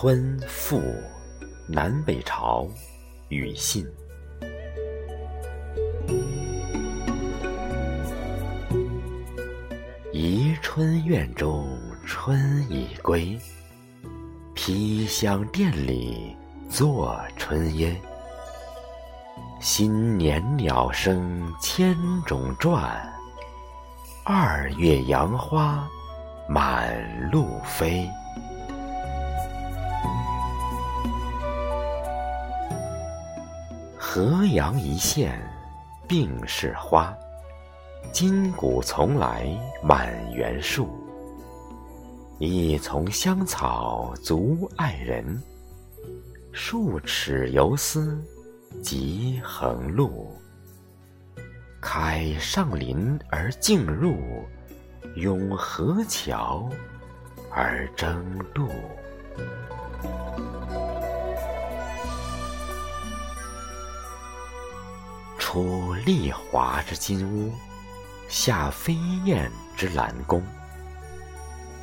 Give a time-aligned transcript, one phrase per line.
[0.00, 0.80] 春赋，
[1.66, 2.68] 南北朝，
[3.30, 3.84] 庾信。
[10.12, 11.76] 宜春院中
[12.06, 13.36] 春已归，
[14.54, 16.36] 披香殿里
[16.70, 18.00] 坐春烟。
[19.58, 23.04] 新年鸟声千种转，
[24.24, 25.84] 二月杨花
[26.48, 28.08] 满路飞。
[34.10, 35.38] 河阳一线
[36.08, 37.14] 并是花，
[38.10, 39.46] 今古从来
[39.82, 40.88] 满园树。
[42.38, 45.38] 一丛香草足爱人，
[46.52, 48.18] 数尺游丝
[48.82, 50.32] 及横路。
[51.78, 54.16] 开上林而径入，
[55.16, 56.66] 拥河桥
[57.50, 58.70] 而争渡。
[65.50, 67.50] 出丽华之金屋，
[68.28, 68.92] 下飞
[69.24, 70.42] 燕之兰宫。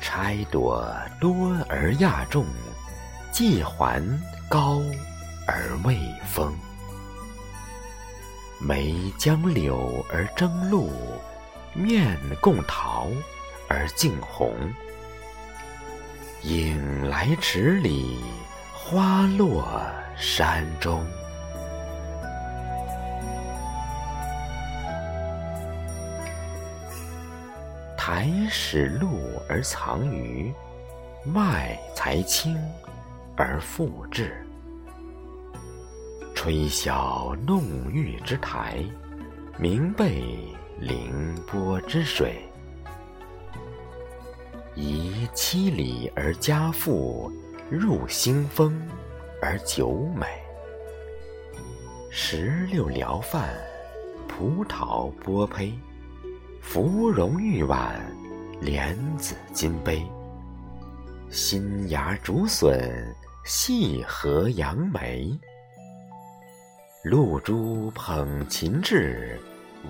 [0.00, 0.88] 钗朵
[1.20, 2.46] 多而亚众，
[3.32, 4.00] 髻环
[4.48, 4.80] 高
[5.48, 6.56] 而未丰。
[8.60, 10.88] 眉将柳而争露，
[11.74, 13.08] 面共桃
[13.68, 14.54] 而竞红。
[16.42, 18.20] 影来池里，
[18.72, 19.84] 花落
[20.16, 21.04] 山中。
[28.16, 30.50] 台始露而藏鱼，
[31.22, 32.58] 麦才清
[33.36, 34.42] 而复质。
[36.34, 38.82] 吹箫弄玉之台，
[39.58, 40.24] 明备
[40.80, 42.42] 凌波之水。
[44.74, 47.30] 移七里而家富，
[47.68, 48.80] 入新风
[49.42, 50.26] 而酒美。
[52.08, 53.54] 石榴聊饭，
[54.26, 55.70] 葡萄剥胚。
[56.66, 57.94] 芙蓉玉碗，
[58.60, 60.04] 莲子金杯。
[61.30, 65.30] 新芽竹笋，细荷杨梅。
[67.04, 69.40] 露珠捧琴至，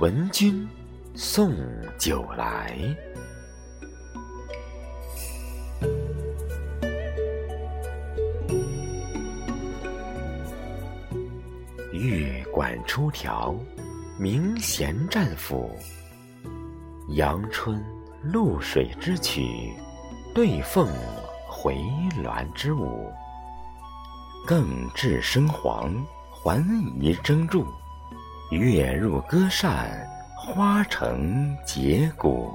[0.00, 0.68] 闻君
[1.14, 1.56] 送
[1.98, 2.78] 酒来。
[11.90, 13.58] 玉管出条，
[14.18, 15.74] 明弦战斧。
[17.10, 17.80] 阳春
[18.20, 19.72] 露水之曲，
[20.34, 20.88] 对凤
[21.48, 21.76] 回
[22.22, 23.08] 鸾之舞。
[24.44, 25.94] 更置笙簧，
[26.32, 26.64] 环
[27.00, 27.64] 仪争柱。
[28.50, 29.88] 月入歌扇，
[30.36, 32.52] 花成结鼓。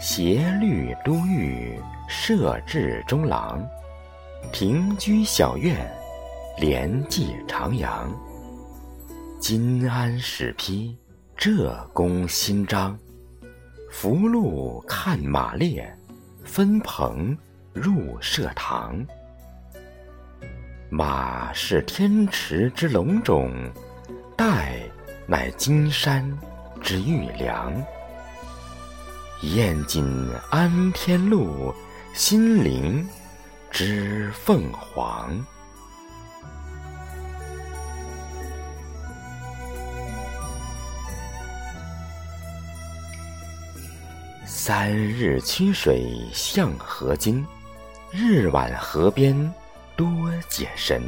[0.00, 3.64] 斜绿都御，设置中郎。
[4.52, 5.76] 平居小院，
[6.58, 8.10] 连寄长阳。
[9.38, 10.96] 金鞍始披，
[11.36, 12.98] 浙宫新章。
[13.90, 15.94] 福禄看马列，
[16.42, 17.36] 分朋
[17.74, 19.06] 入社堂。
[20.88, 23.52] 马是天池之龙种，
[24.36, 24.80] 带
[25.26, 26.26] 乃金山
[26.82, 27.72] 之玉梁。
[29.42, 30.04] 燕锦
[30.50, 31.74] 安天禄，
[32.14, 33.06] 心灵
[33.70, 35.44] 之凤凰。
[44.48, 47.44] 三日曲水向河津，
[48.12, 49.52] 日晚河边
[49.96, 50.06] 多
[50.48, 51.02] 解神。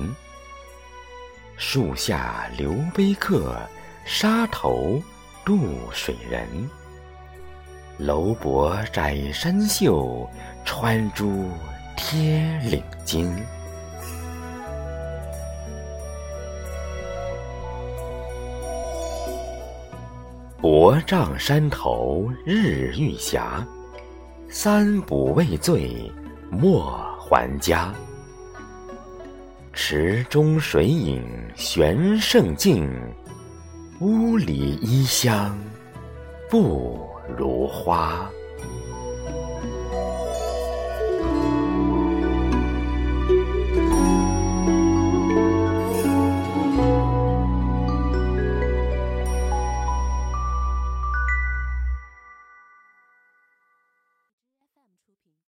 [1.57, 3.57] 树下留杯客，
[4.05, 5.01] 沙头
[5.45, 6.49] 渡水人。
[7.97, 10.29] 楼伯摘山袖，
[10.65, 11.49] 穿珠
[11.97, 13.33] 贴领巾。
[20.61, 23.41] 薄帐山头日欲斜，
[24.49, 26.13] 三补未醉
[26.51, 27.95] 莫还家。
[29.73, 31.23] 池中水影
[31.55, 32.91] 悬胜镜，
[34.01, 35.57] 屋里衣香
[36.51, 38.29] 不如花。